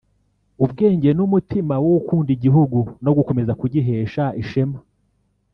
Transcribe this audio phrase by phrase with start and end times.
[0.63, 4.79] ubwenge n’umutima wo gukunda igihugu no gukomeza kugihesha ishema